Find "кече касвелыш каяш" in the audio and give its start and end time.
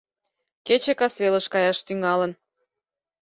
0.65-1.77